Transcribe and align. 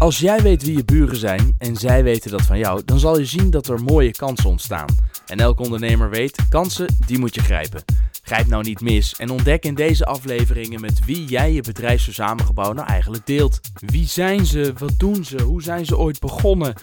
Als 0.00 0.18
jij 0.18 0.42
weet 0.42 0.62
wie 0.62 0.76
je 0.76 0.84
buren 0.84 1.16
zijn 1.16 1.54
en 1.58 1.76
zij 1.76 2.02
weten 2.02 2.30
dat 2.30 2.42
van 2.42 2.58
jou, 2.58 2.82
dan 2.84 2.98
zal 2.98 3.18
je 3.18 3.24
zien 3.24 3.50
dat 3.50 3.68
er 3.68 3.82
mooie 3.82 4.10
kansen 4.10 4.50
ontstaan. 4.50 4.86
En 5.26 5.38
elke 5.38 5.62
ondernemer 5.62 6.10
weet, 6.10 6.46
kansen, 6.48 6.96
die 7.06 7.18
moet 7.18 7.34
je 7.34 7.40
grijpen. 7.40 7.84
Grijp 8.22 8.46
nou 8.46 8.62
niet 8.62 8.80
mis 8.80 9.14
en 9.16 9.30
ontdek 9.30 9.64
in 9.64 9.74
deze 9.74 10.04
afleveringen 10.04 10.80
met 10.80 11.04
wie 11.04 11.24
jij 11.24 11.52
je 11.52 11.62
bedrijfsverzamelgebouw 11.62 12.72
nou 12.72 12.88
eigenlijk 12.88 13.26
deelt. 13.26 13.60
Wie 13.74 14.06
zijn 14.06 14.46
ze? 14.46 14.72
Wat 14.78 14.98
doen 14.98 15.24
ze? 15.24 15.42
Hoe 15.42 15.62
zijn 15.62 15.86
ze 15.86 15.98
ooit 15.98 16.20
begonnen? 16.20 16.74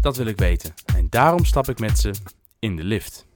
Dat 0.00 0.16
wil 0.16 0.26
ik 0.26 0.38
weten. 0.38 0.74
En 0.96 1.06
daarom 1.10 1.44
stap 1.44 1.68
ik 1.68 1.78
met 1.78 1.98
ze 1.98 2.10
in 2.58 2.76
de 2.76 2.84
lift. 2.84 3.26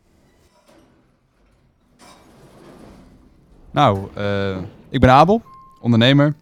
Nou, 3.71 4.09
eh, 4.15 4.59
ik 4.89 5.01
ben 5.01 5.11
Abel, 5.11 5.43
ondernemer. 5.81 6.35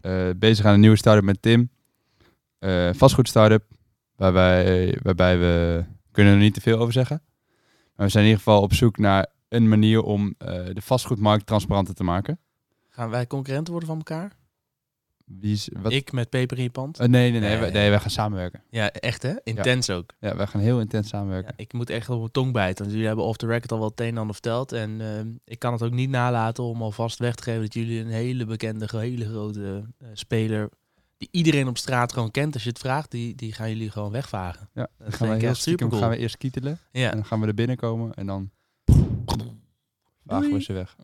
eh, 0.00 0.28
bezig 0.36 0.64
aan 0.64 0.74
een 0.74 0.80
nieuwe 0.80 0.96
start-up 0.96 1.24
met 1.24 1.42
Tim. 1.42 1.70
Eh 2.58 2.90
vastgoed 2.92 3.28
start-up, 3.28 3.64
waarbij, 4.16 4.98
waarbij 5.02 5.38
we 5.38 5.84
kunnen 6.12 6.32
er 6.32 6.38
niet 6.38 6.54
te 6.54 6.60
veel 6.60 6.78
over 6.78 6.92
zeggen. 6.92 7.22
Maar 7.96 8.06
we 8.06 8.12
zijn 8.12 8.24
in 8.24 8.30
ieder 8.30 8.44
geval 8.44 8.62
op 8.62 8.72
zoek 8.74 8.98
naar 8.98 9.26
een 9.48 9.68
manier 9.68 10.02
om 10.02 10.34
eh, 10.38 10.48
de 10.72 10.82
vastgoedmarkt 10.82 11.46
transparanter 11.46 11.94
te 11.94 12.04
maken. 12.04 12.38
Gaan 12.88 13.10
wij 13.10 13.26
concurrenten 13.26 13.70
worden 13.72 13.88
van 13.88 13.98
elkaar? 13.98 14.32
Wie 15.24 15.52
is, 15.52 15.70
wat? 15.80 15.92
Ik 15.92 16.12
met 16.12 16.28
peper 16.30 16.56
in 16.56 16.62
je 16.62 16.70
pand? 16.70 16.98
Eh, 16.98 17.08
nee, 17.08 17.30
nee, 17.30 17.40
nee, 17.40 17.50
Nee. 17.50 17.58
wij, 17.58 17.70
nee, 17.70 17.90
wij 17.90 17.98
gaan 18.00 18.10
samenwerken. 18.10 18.62
Ja, 18.70 18.90
echt 18.90 19.22
hè? 19.22 19.32
Intens 19.44 19.90
ook. 19.90 20.12
Ja, 20.20 20.36
wij 20.36 20.46
gaan 20.46 20.60
heel 20.60 20.80
intens 20.80 21.10
Ja, 21.10 21.16
samenwerken. 21.18 21.52
ik 21.56 21.72
moet 21.72 21.90
echt 21.90 22.08
op 22.08 22.18
mijn 22.18 22.30
tong 22.30 22.52
bijten. 22.52 22.78
Want 22.78 22.90
jullie 22.90 23.06
hebben 23.06 23.24
off 23.24 23.36
the 23.36 23.46
record 23.46 23.72
al 23.72 23.78
wel 23.78 23.88
het 23.88 24.00
een 24.00 24.06
en 24.06 24.16
ander 24.18 24.34
verteld. 24.34 24.72
En 24.72 25.00
ehm, 25.00 25.28
ik 25.44 25.58
kan 25.58 25.72
het 25.72 25.82
ook 25.82 25.92
niet 25.92 26.10
nalaten 26.10 26.64
om 26.64 26.82
alvast 26.82 27.18
weg 27.18 27.34
te 27.34 27.42
geven 27.42 27.60
dat 27.62 27.74
jullie 27.74 28.00
een 28.00 28.10
hele 28.10 28.44
bekende, 28.44 28.88
hele 28.90 29.24
grote 29.28 29.84
eh, 29.98 30.08
speler. 30.12 30.68
Die 31.18 31.28
iedereen 31.30 31.68
op 31.68 31.78
straat 31.78 32.12
gewoon 32.12 32.30
kent. 32.30 32.54
Als 32.54 32.62
je 32.62 32.68
het 32.68 32.78
vraagt, 32.78 33.10
die, 33.10 33.34
die 33.34 33.52
gaan 33.52 33.68
jullie 33.68 33.90
gewoon 33.90 34.10
wegvagen. 34.10 34.68
Ja, 34.74 34.88
Dat 34.98 34.98
dan 34.98 35.08
gaan 35.12 35.16
vind 35.18 35.30
we 35.30 35.36
ik 35.36 35.42
heel 35.42 35.54
stiekem 35.54 35.92
gaan 35.92 36.10
we 36.10 36.16
eerst 36.16 36.36
kietelen. 36.36 36.78
Ja. 36.92 37.10
En 37.10 37.16
dan 37.16 37.24
gaan 37.26 37.40
we 37.40 37.46
er 37.46 37.54
binnenkomen 37.54 38.14
en 38.14 38.26
dan 38.26 38.50
vagen 40.26 40.52
we 40.52 40.62
ze 40.62 40.72
weg. 40.72 40.96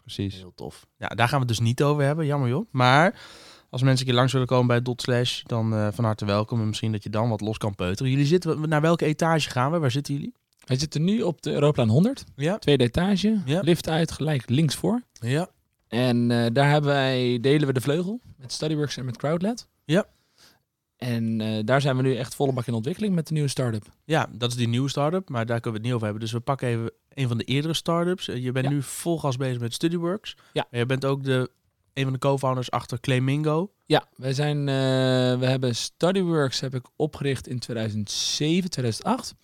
Precies. 0.00 0.34
Heel 0.34 0.52
tof. 0.54 0.86
Ja, 0.98 1.08
daar 1.08 1.28
gaan 1.28 1.40
we 1.40 1.46
het 1.46 1.56
dus 1.56 1.66
niet 1.66 1.82
over 1.82 2.04
hebben. 2.04 2.26
Jammer 2.26 2.48
joh. 2.48 2.66
Maar 2.70 3.20
als 3.70 3.82
mensen 3.82 4.00
een 4.00 4.06
keer 4.06 4.14
langs 4.18 4.32
willen 4.32 4.48
komen 4.48 4.66
bij 4.66 4.82
Dot 4.82 5.02
Slash, 5.02 5.42
dan 5.42 5.74
eh, 5.74 5.88
van 5.92 6.04
harte 6.04 6.24
welkom. 6.24 6.60
En 6.60 6.66
misschien 6.66 6.92
dat 6.92 7.02
je 7.02 7.10
dan 7.10 7.28
wat 7.28 7.40
los 7.40 7.58
kan 7.58 7.74
peuteren. 7.74 8.10
Jullie 8.12 8.26
zitten, 8.26 8.68
naar 8.68 8.80
welke 8.80 9.04
etage 9.04 9.50
gaan 9.50 9.70
we? 9.72 9.78
Waar 9.78 9.90
zitten 9.90 10.14
jullie? 10.14 10.34
Wij 10.64 10.78
zitten 10.78 11.04
nu 11.04 11.22
op 11.22 11.42
de 11.42 11.50
Europlaan 11.52 11.88
100, 11.88 12.24
Ja. 12.36 12.58
tweede 12.58 12.84
etage, 12.84 13.42
Ja. 13.44 13.60
lift 13.60 13.88
uit 13.88 14.12
gelijk 14.12 14.48
links 14.48 14.74
voor. 14.74 15.02
Ja. 15.12 15.48
En 15.94 16.30
eh, 16.30 16.46
daar 16.52 16.70
hebben 16.70 16.90
wij, 16.90 17.38
delen 17.40 17.66
we 17.66 17.72
de 17.72 17.80
vleugel 17.80 18.20
met 18.36 18.52
Studyworks 18.52 18.96
en 18.96 19.04
met 19.04 19.16
Crowdlet. 19.16 19.68
Ja. 19.84 20.06
En 20.96 21.40
eh, 21.40 21.58
daar 21.64 21.80
zijn 21.80 21.96
we 21.96 22.02
nu 22.02 22.16
echt 22.16 22.34
volle 22.34 22.52
bak 22.52 22.66
in 22.66 22.74
ontwikkeling 22.74 23.14
met 23.14 23.26
de 23.26 23.32
nieuwe 23.32 23.48
start-up. 23.48 23.86
Ja, 24.04 24.28
dat 24.32 24.50
is 24.50 24.56
die 24.56 24.68
nieuwe 24.68 24.88
start-up, 24.88 25.28
maar 25.28 25.46
daar 25.46 25.60
kunnen 25.60 25.72
we 25.72 25.76
het 25.76 25.82
niet 25.86 25.92
over 25.92 26.04
hebben. 26.04 26.22
Dus 26.24 26.32
we 26.32 26.40
pakken 26.40 26.68
even 26.68 26.90
een 27.08 27.28
van 27.28 27.38
de 27.38 27.44
eerdere 27.44 27.74
start-ups. 27.74 28.28
Eh, 28.28 28.42
Je 28.44 28.52
bent 28.52 28.66
Ja. 28.66 28.72
nu 28.72 28.82
vol 28.82 29.18
gas 29.18 29.36
bezig 29.36 29.60
met 29.60 29.74
StudyWorks. 29.74 30.36
Ja. 30.52 30.66
Maar 30.70 30.80
je 30.80 30.86
bent 30.86 31.04
ook 31.04 31.24
de, 31.24 31.50
een 31.92 32.04
van 32.04 32.12
de 32.12 32.18
co-founders 32.18 32.70
achter 32.70 33.00
Claimingo. 33.00 33.72
Ja, 33.86 34.08
wij 34.16 34.32
zijn, 34.32 34.64
we 35.38 35.46
hebben 35.46 35.76
Studyworks 35.76 36.60
heb 36.60 36.74
ik 36.74 36.86
opgericht 36.96 37.48
in 37.48 37.58
2007, 37.58 38.70
2008. 38.70 39.34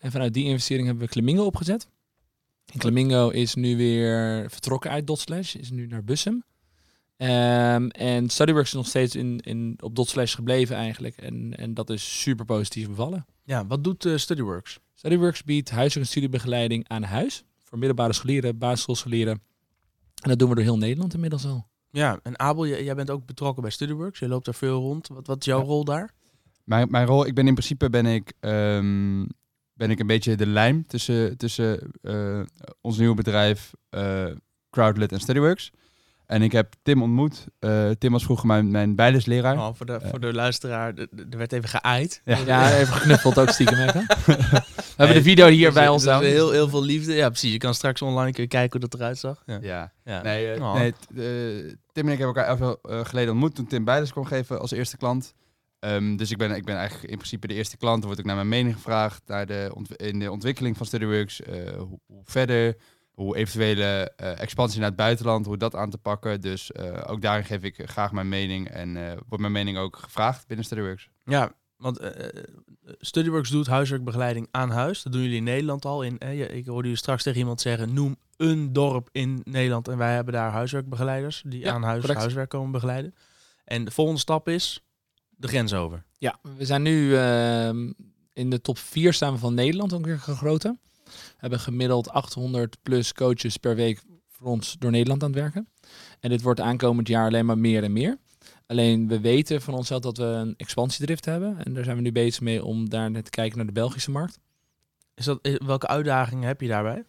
En 0.00 0.10
vanuit 0.10 0.34
die 0.34 0.44
investering 0.44 0.86
hebben 0.86 1.04
we 1.06 1.12
Clamingo 1.12 1.44
opgezet. 1.44 1.88
En 2.72 2.78
Clamingo 2.78 3.28
is 3.28 3.54
nu 3.54 3.76
weer 3.76 4.46
vertrokken 4.50 4.90
uit 4.90 5.06
Dotslash, 5.06 5.54
is 5.54 5.70
nu 5.70 5.86
naar 5.86 6.04
Bussum. 6.04 6.44
Ehm, 7.16 7.86
en 7.88 8.28
Studyworks 8.28 8.68
is 8.68 8.74
nog 8.74 8.86
steeds 8.86 9.14
in, 9.16 9.40
in, 9.40 9.78
op 9.80 9.96
Dotslash 9.96 10.34
gebleven 10.34 10.76
eigenlijk. 10.76 11.16
En, 11.16 11.56
en 11.56 11.74
dat 11.74 11.90
is 11.90 12.20
super 12.20 12.44
positief 12.44 12.88
bevallen. 12.88 13.26
Ja, 13.44 13.66
wat 13.66 13.84
doet 13.84 14.04
eh, 14.04 14.16
StudyWorks? 14.16 14.78
Studyworks 14.94 15.44
biedt 15.44 15.70
huis- 15.70 15.96
en 15.96 16.06
studiebegeleiding 16.06 16.88
aan 16.88 17.02
huis. 17.02 17.44
Voor 17.64 17.78
middelbare 17.78 18.12
scholieren, 18.12 18.58
basisschoolscholieren. 18.58 19.42
En 20.22 20.28
dat 20.28 20.38
doen 20.38 20.48
we 20.48 20.54
door 20.54 20.64
heel 20.64 20.78
Nederland 20.78 21.14
inmiddels 21.14 21.44
al. 21.46 21.66
Ja, 21.90 22.20
en 22.22 22.38
Abel, 22.38 22.66
jij 22.66 22.94
bent 22.94 23.10
ook 23.10 23.26
betrokken 23.26 23.62
bij 23.62 23.70
StudyWorks. 23.70 24.18
Je 24.18 24.28
loopt 24.28 24.44
daar 24.44 24.54
veel 24.54 24.80
rond. 24.80 25.08
Wat, 25.08 25.26
wat 25.26 25.38
is 25.40 25.44
jouw 25.46 25.60
Ja. 25.60 25.64
rol 25.64 25.84
daar? 25.84 26.10
Mijn, 26.64 26.90
mijn 26.90 27.06
rol, 27.06 27.26
ik 27.26 27.34
ben 27.34 27.46
in 27.46 27.54
principe 27.54 27.90
ben 27.90 28.06
ik, 28.06 28.32
ehm, 28.40 29.24
ben 29.78 29.90
ik 29.90 29.98
een 29.98 30.06
beetje 30.06 30.34
de 30.36 30.46
lijm 30.46 30.86
tussen, 30.86 31.36
tussen 31.36 31.90
eh, 32.02 32.40
ons 32.80 32.98
nieuwe 32.98 33.14
bedrijf 33.14 33.72
uh, 33.90 34.24
Crowdlet 34.70 35.12
en 35.12 35.20
Studyworks. 35.20 35.70
En 36.26 36.42
ik 36.42 36.52
heb 36.52 36.74
Tim 36.82 37.02
ontmoet. 37.02 37.46
Eh, 37.58 37.90
Tim 37.90 38.12
was 38.12 38.24
vroeger 38.24 38.46
mijn, 38.46 38.70
mijn 38.70 38.94
bijlesleraar. 38.94 39.56
Oh, 39.58 39.68
voor, 39.74 39.86
de, 39.86 40.00
voor 40.02 40.20
de 40.20 40.32
luisteraar, 40.32 40.94
er 41.30 41.38
werd 41.38 41.52
even 41.52 41.68
geaaid. 41.68 42.20
Ja. 42.24 42.38
Ja, 42.46 42.72
even 42.76 42.94
geknuffeld 42.94 43.38
ook 43.38 43.48
stiekem 43.48 43.78
even. 43.78 44.06
We 44.96 45.04
hebben 45.04 45.16
de 45.16 45.22
video 45.22 45.46
hier 45.46 45.64
Dus, 45.66 45.74
bij 45.74 45.84
eh, 45.84 45.92
ons 45.92 46.02
dus. 46.02 46.18
Heel, 46.18 46.50
heel 46.50 46.68
veel 46.68 46.82
liefde. 46.82 47.14
Ja, 47.14 47.28
precies. 47.28 47.52
Je 47.52 47.58
kan 47.58 47.74
straks 47.74 48.02
online 48.02 48.32
kun 48.32 48.42
je 48.42 48.48
kijken 48.48 48.80
hoe 48.80 48.88
dat 48.88 49.00
eruit 49.00 49.18
zag. 49.18 49.42
Ja. 49.46 49.58
Ja. 49.60 49.92
Ja. 50.04 50.22
Nee, 50.22 50.52
eh, 50.52 50.62
Oh. 50.62 50.74
nee 50.74 50.90
t- 50.92 50.96
eh, 51.16 51.74
Tim 51.92 52.06
en 52.06 52.12
ik 52.12 52.18
hebben 52.18 52.26
elkaar 52.26 52.54
even 52.54 52.78
uh, 52.90 53.04
geleden 53.04 53.30
ontmoet 53.30 53.54
toen 53.54 53.66
Tim 53.66 53.84
bijles 53.84 54.12
kon 54.12 54.26
geven 54.26 54.60
als 54.60 54.70
eerste 54.70 54.96
klant. 54.96 55.34
Ehm, 55.78 56.16
dus 56.16 56.30
ik 56.30 56.38
ben, 56.38 56.50
ik 56.50 56.64
ben 56.64 56.76
eigenlijk 56.76 57.10
in 57.10 57.16
principe 57.16 57.46
de 57.46 57.54
eerste 57.54 57.76
klant. 57.76 57.98
Er 58.00 58.04
wordt 58.06 58.20
ook 58.20 58.26
naar 58.26 58.36
mijn 58.36 58.48
mening 58.48 58.74
gevraagd 58.74 59.22
naar 59.26 59.46
de 59.46 59.72
in 59.96 60.18
de 60.18 60.30
ontwikkeling 60.30 60.76
van 60.76 60.86
StudyWorks. 60.86 61.42
eh, 61.42 61.76
hoe, 61.76 62.00
hoe 62.06 62.22
verder, 62.24 62.76
hoe 63.12 63.36
eventuele 63.36 64.12
eh, 64.16 64.40
expansie 64.40 64.78
naar 64.80 64.88
het 64.88 64.96
buitenland, 64.98 65.46
hoe 65.46 65.56
dat 65.56 65.74
aan 65.74 65.90
te 65.90 65.98
pakken. 65.98 66.40
Dus 66.40 66.72
eh, 66.72 67.04
ook 67.10 67.20
daarin 67.20 67.44
geef 67.44 67.62
ik 67.62 67.82
graag 67.84 68.12
mijn 68.12 68.28
mening 68.28 68.68
en 68.68 68.96
eh, 68.96 69.12
wordt 69.12 69.38
mijn 69.38 69.52
mening 69.52 69.78
ook 69.78 69.96
gevraagd 69.96 70.46
binnen 70.46 70.66
StudyWorks. 70.66 71.08
Ja, 71.24 71.52
want 71.76 72.00
StudyWorks 72.98 73.50
doet 73.50 73.66
huiswerkbegeleiding 73.66 74.48
aan 74.50 74.70
huis. 74.70 75.02
Dat 75.02 75.12
doen 75.12 75.22
jullie 75.22 75.36
in 75.36 75.44
Nederland 75.44 75.84
al. 75.84 76.02
In, 76.02 76.18
eh, 76.18 76.38
je- 76.38 76.48
ik 76.48 76.66
hoorde 76.66 76.82
jullie 76.82 76.96
straks 76.96 77.22
tegen 77.22 77.38
iemand 77.38 77.60
zeggen, 77.60 77.92
noem 77.94 78.16
een 78.36 78.72
dorp 78.72 79.08
in 79.12 79.40
Nederland. 79.44 79.88
En 79.88 79.98
wij 79.98 80.14
hebben 80.14 80.34
daar 80.34 80.50
huiswerkbegeleiders 80.50 81.42
die 81.46 81.60
Ja, 81.60 81.72
aan 81.72 81.82
huis 81.82 81.98
correct. 82.00 82.20
huiswerk 82.20 82.48
komen 82.48 82.70
begeleiden. 82.70 83.14
En 83.64 83.84
de 83.84 83.90
volgende 83.90 84.20
stap 84.20 84.48
is 84.48 84.82
de 85.38 85.48
grens 85.48 85.74
over. 85.74 86.04
Ja, 86.18 86.38
we 86.56 86.64
zijn 86.64 86.82
nu 86.82 87.16
ehm, 87.16 87.92
in 88.32 88.50
de 88.50 88.60
top 88.60 88.78
4 88.78 89.12
staan 89.12 89.32
we 89.32 89.38
van 89.38 89.54
Nederland 89.54 89.92
ongeveer 89.92 90.18
gegroten. 90.18 90.78
We 91.04 91.10
hebben 91.36 91.60
gemiddeld 91.60 92.10
800 92.10 92.76
plus 92.82 93.12
coaches 93.12 93.56
per 93.56 93.74
week 93.74 94.02
voor 94.28 94.46
ons 94.46 94.76
door 94.78 94.90
Nederland 94.90 95.22
aan 95.22 95.30
het 95.30 95.38
werken. 95.38 95.68
En 96.20 96.30
dit 96.30 96.42
wordt 96.42 96.60
aankomend 96.60 97.08
jaar 97.08 97.26
alleen 97.26 97.46
maar 97.46 97.58
meer 97.58 97.82
en 97.82 97.92
meer. 97.92 98.18
Alleen 98.66 99.08
we 99.08 99.20
weten 99.20 99.62
van 99.62 99.74
onszelf 99.74 100.02
dat 100.02 100.16
we 100.16 100.24
een 100.24 100.54
expansiedrift 100.56 101.24
hebben. 101.24 101.64
En 101.64 101.74
daar 101.74 101.84
zijn 101.84 101.96
we 101.96 102.02
nu 102.02 102.12
bezig 102.12 102.40
mee 102.40 102.64
om 102.64 102.88
daar 102.88 103.10
net 103.10 103.24
te 103.24 103.30
kijken 103.30 103.56
naar 103.56 103.66
de 103.66 103.72
Belgische 103.72 104.10
markt. 104.10 104.38
Is 105.14 105.24
dat, 105.24 105.58
welke 105.64 105.86
uitdagingen 105.86 106.46
heb 106.46 106.60
je 106.60 106.68
daarbij? 106.68 107.04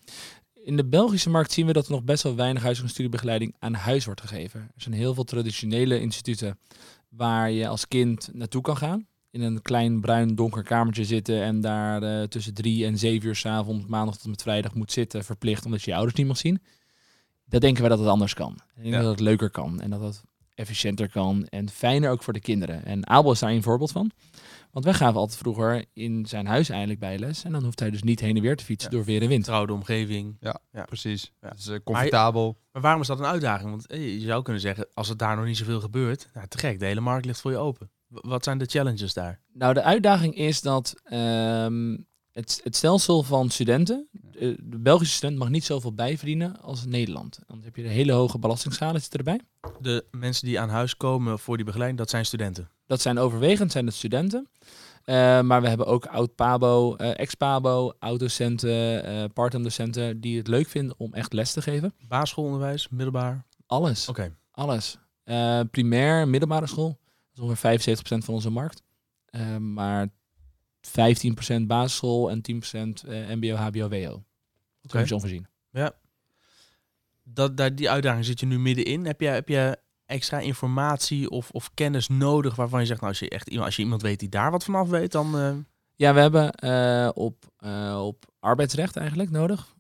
In 0.54 0.78
de 0.78 0.86
Belgische 0.86 1.30
markt 1.30 1.52
zien 1.52 1.66
we 1.66 1.74
dat 1.74 1.86
er 1.86 1.92
nog 1.92 2.04
best 2.04 2.24
wel 2.24 2.36
weinig 2.36 2.64
huis- 2.64 2.82
en 2.82 2.90
studiebegeleiding 2.90 3.56
aan 3.60 3.74
huis 3.74 4.06
wordt 4.06 4.22
gegeven. 4.22 4.60
Er 4.60 4.82
zijn 4.82 4.96
heel 4.96 5.14
veel 5.14 5.24
traditionele 5.24 6.00
instituten 6.00 6.60
waar 7.10 7.52
je 7.52 7.68
als 7.68 7.88
kind 7.88 8.30
naartoe 8.34 8.62
kan 8.62 8.78
gaan. 8.78 9.08
In 9.32 9.42
een 9.42 9.62
klein 9.62 10.02
bruin 10.02 10.36
donker 10.36 10.64
kamertje 10.64 11.06
zitten 11.06 11.42
en 11.44 11.62
daar 11.62 12.04
eh, 12.04 12.24
tussen 12.28 12.54
drie 12.54 12.86
en 12.86 12.98
zeven 12.98 13.28
uur 13.28 13.36
's 13.36 13.46
avonds, 13.46 13.86
maandag 13.86 14.14
tot 14.16 14.24
en 14.24 14.30
met 14.30 14.42
vrijdag 14.42 14.74
moet 14.74 14.92
zitten, 14.92 15.24
verplicht 15.24 15.66
omdat 15.66 15.82
je 15.82 15.90
je 15.92 15.96
ouders 15.98 16.18
niet 16.18 16.28
mag 16.28 16.38
zien. 16.38 16.62
Dat 17.46 17.62
denken 17.62 17.84
we 17.84 17.90
dat 17.90 18.00
het 18.00 18.08
anders 18.08 18.34
kan. 18.34 18.60
Denk 18.76 18.94
Ja. 18.94 19.02
dat 19.02 19.10
het 19.12 19.20
leuker 19.20 19.50
kan 19.50 19.80
en 19.82 19.90
dat 19.90 20.02
het 20.02 20.22
efficiënter 20.56 21.10
kan 21.10 21.46
en 21.48 21.70
fijner 21.70 22.12
ook 22.12 22.24
voor 22.24 22.34
de 22.34 22.40
kinderen. 22.40 22.86
En 22.86 23.08
Abel 23.08 23.32
is 23.32 23.40
daar 23.40 23.52
een 23.52 23.64
voorbeeld 23.64 23.92
van. 23.92 24.12
Want 24.72 24.86
wij 24.86 24.94
gaven 24.94 25.20
altijd 25.20 25.40
vroeger 25.40 25.86
in 25.94 26.26
zijn 26.26 26.46
huis 26.46 26.70
eigenlijk 26.70 27.00
bij 27.00 27.20
les. 27.20 27.44
En 27.44 27.52
dan 27.52 27.64
hoeft 27.64 27.80
hij 27.80 27.90
dus 27.90 28.04
niet 28.04 28.20
heen 28.20 28.36
en 28.36 28.42
weer 28.42 28.56
te 28.56 28.64
fietsen 28.64 28.92
Ja. 28.92 28.98
door 28.98 29.06
weer 29.06 29.22
en 29.22 29.28
wind. 29.28 29.44
Trouwde 29.44 29.74
omgeving. 29.74 30.38
Ja, 30.40 30.60
Ja. 30.72 30.84
precies. 30.86 31.32
Ja. 31.42 31.50
Het 31.50 31.60
is 31.60 31.68
eh, 31.68 31.80
comfortabel. 31.84 32.58
Maar 32.72 32.82
waarom 32.82 33.02
is 33.02 33.08
dat 33.08 33.20
een 33.20 33.26
uitdaging? 33.26 33.70
Want 33.70 33.88
eh, 33.88 34.14
je 34.20 34.26
zou 34.26 34.44
kunnen 34.44 34.62
zeggen, 34.62 34.88
als 34.94 35.08
het 35.08 35.20
daar 35.20 35.36
nog 35.36 35.46
niet 35.46 35.58
zoveel 35.58 35.80
gebeurt, 35.80 36.30
nou, 36.34 36.48
te 36.48 36.58
gek, 36.58 36.80
de 36.80 36.86
hele 36.86 37.00
markt 37.02 37.26
ligt 37.26 37.42
voor 37.42 37.52
je 37.52 37.58
open. 37.58 37.92
Wat 38.08 38.44
zijn 38.44 38.58
de 38.58 38.66
challenges 38.66 39.14
daar? 39.14 39.42
Nou, 39.54 39.74
de 39.74 39.84
uitdaging 39.84 40.36
is 40.36 40.62
dat 40.62 40.96
ehm, 41.04 41.98
het, 42.32 42.62
het 42.64 42.76
stelsel 42.76 43.24
van 43.24 43.50
studenten, 43.50 44.08
eh, 44.40 44.40
de 44.64 44.80
Belgische 44.80 45.16
student 45.16 45.38
mag 45.40 45.50
niet 45.50 45.64
zoveel 45.64 45.94
bijverdienen 45.94 46.62
als 46.62 46.86
Nederland. 46.86 47.40
Dan 47.48 47.62
heb 47.64 47.76
je 47.76 47.82
de 47.84 47.88
hele 47.90 48.12
hoge 48.12 48.40
belastingschalen 48.40 49.02
zitten 49.02 49.20
erbij. 49.20 49.40
De 49.80 50.06
mensen 50.12 50.46
die 50.46 50.60
aan 50.60 50.70
huis 50.70 50.98
komen 50.98 51.40
voor 51.40 51.56
die 51.56 51.66
begeleiding, 51.66 52.00
dat 52.00 52.10
zijn 52.10 52.26
studenten. 52.26 52.70
Dat 52.90 53.02
zijn 53.02 53.18
overwegend 53.18 53.72
zijn 53.72 53.86
het 53.86 53.96
studenten. 53.96 54.48
Eh, 55.04 55.42
maar 55.42 55.62
we 55.62 55.68
hebben 55.68 55.86
ook 55.86 56.06
oud-pabo, 56.06 56.96
eh, 56.96 57.20
ex-pabo, 57.20 57.94
oud-docenten, 58.00 59.04
eh 59.04 59.24
part-time 59.34 59.64
docenten 59.64 60.20
die 60.22 60.38
het 60.38 60.48
leuk 60.48 60.68
vinden 60.68 60.96
om 60.98 61.14
echt 61.14 61.34
les 61.34 61.54
te 61.54 61.62
geven. 61.62 61.94
Basisschoolonderwijs, 62.08 62.90
middelbaar. 62.90 63.46
Alles. 63.66 64.10
Oké. 64.10 64.36
Alles. 64.52 64.98
Primair, 65.72 66.28
middelbare 66.28 66.68
school. 66.68 67.00
Dat 67.34 67.34
is 67.34 67.40
ongeveer 67.40 67.80
75% 67.80 68.26
van 68.26 68.34
onze 68.34 68.50
markt. 68.50 68.84
Maar 69.60 70.08
15% 70.82 71.68
basisschool 71.68 72.32
en 72.32 72.42
10% 72.42 73.04
eh, 73.08 73.30
mbo, 73.36 73.56
hbo, 73.56 73.90
wo. 73.90 74.24
Dat 74.82 75.02
is 75.02 75.12
onvoorzien. 75.12 75.48
dat, 77.24 77.58
daar, 77.58 77.76
die 77.76 77.90
uitdaging 77.90 78.26
zit 78.26 78.40
je 78.40 78.46
nu 78.46 78.60
middenin. 78.60 79.06
Heb 79.06 79.22
je, 79.22 79.28
heb 79.28 79.48
je 79.50 79.78
extra 80.10 80.40
informatie 80.40 81.30
of, 81.30 81.50
of 81.52 81.72
kennis 81.74 82.08
nodig 82.08 82.56
waarvan 82.56 82.80
je 82.80 82.86
zegt, 82.86 83.00
nou, 83.00 83.12
als 83.12 83.20
je 83.22 83.30
echt 83.30 83.48
iemand, 83.50 83.66
als 83.66 83.76
je 83.76 83.82
iemand 83.82 84.02
weet 84.02 84.20
die 84.20 84.30
daar 84.30 84.52
wat 84.52 84.64
van 84.64 84.76
af 84.76 84.90
weet, 84.90 85.12
dan. 85.12 85.38
eh, 85.40 85.52
Ja, 85.96 86.14
we 86.14 86.20
hebben 86.20 86.52
eh, 86.54 87.10
op, 87.14 87.46
eh, 87.58 88.02
op 88.06 88.26
arbeidsrecht 88.40 88.96
eigenlijk 88.98 89.30
nodig. 89.32 89.76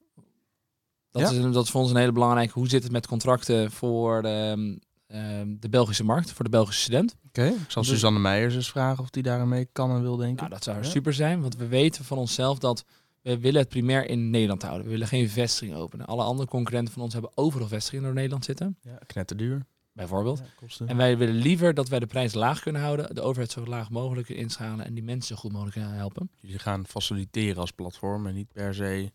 Dat, 1.11 1.21
Ja? 1.21 1.29
is, 1.47 1.53
dat 1.53 1.63
is 1.63 1.71
voor 1.71 1.81
ons 1.81 1.89
een 1.91 1.97
hele 1.97 2.11
belangrijke. 2.11 2.53
Hoe 2.53 2.67
zit 2.69 2.83
het 2.83 2.91
met 2.91 3.07
contracten 3.07 3.71
voor 3.71 4.21
de, 4.21 4.77
ehm, 5.07 5.55
de 5.59 5.69
Belgische 5.69 6.03
markt, 6.03 6.31
voor 6.31 6.43
de 6.43 6.51
Belgische 6.51 6.81
student? 6.81 7.15
Oké. 7.27 7.45
Ik 7.45 7.55
zal 7.67 7.81
Dus- 7.81 7.91
Suzanne 7.91 8.19
Meijers 8.19 8.55
eens 8.55 8.69
vragen 8.69 9.03
of 9.03 9.09
die 9.09 9.23
daar 9.23 9.39
aan 9.39 9.47
mee 9.49 9.65
kan 9.71 9.91
en 9.91 10.01
wil 10.01 10.15
denken. 10.15 10.37
Nou, 10.37 10.49
dat 10.49 10.63
zou 10.63 10.77
Ja. 10.77 10.83
super 10.83 11.13
zijn, 11.13 11.41
want 11.41 11.55
we 11.55 11.67
weten 11.67 12.03
van 12.05 12.17
onszelf 12.17 12.57
dat 12.59 12.85
we 13.21 13.39
willen 13.39 13.59
het 13.59 13.69
primair 13.69 14.09
in 14.09 14.29
Nederland 14.29 14.61
houden. 14.61 14.83
We 14.85 14.91
willen 14.91 15.07
geen 15.07 15.29
vestiging 15.29 15.75
openen. 15.77 16.05
Alle 16.05 16.23
andere 16.23 16.49
concurrenten 16.49 16.93
van 16.93 17.03
ons 17.03 17.13
hebben 17.13 17.31
overal 17.35 17.67
vestigingen 17.67 18.03
door 18.05 18.13
Nederland 18.13 18.45
zitten, 18.45 18.77
Ja, 18.81 18.97
knetterduur. 19.05 19.65
Bijvoorbeeld. 19.99 20.41
Ja. 20.67 20.85
En 20.85 20.97
wij 20.97 21.17
willen 21.17 21.35
liever 21.35 21.73
dat 21.73 21.89
wij 21.89 21.99
de 21.99 22.05
prijs 22.05 22.33
laag 22.33 22.61
kunnen 22.61 22.81
houden, 22.81 23.15
de 23.15 23.21
overheid 23.21 23.51
zo 23.51 23.65
laag 23.65 23.89
mogelijk 23.89 24.29
inschalen 24.29 24.85
en 24.85 24.93
die 24.93 25.03
mensen 25.03 25.35
zo 25.35 25.41
goed 25.41 25.51
mogelijk 25.51 25.75
helpen. 25.75 26.31
Jullie 26.39 26.59
gaan 26.59 26.87
faciliteren 26.87 27.57
als 27.57 27.71
platform 27.71 28.27
en 28.27 28.33
niet 28.33 28.51
per 28.51 28.73
se 28.73 29.11